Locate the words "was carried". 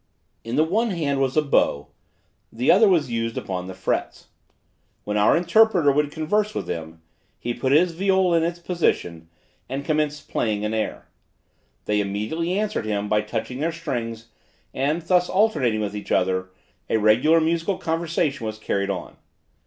18.47-18.89